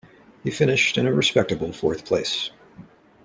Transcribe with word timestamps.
He 0.43 0.49
finished 0.49 0.97
in 0.97 1.05
a 1.05 1.13
respectable 1.13 1.71
fourth-place. 1.71 2.49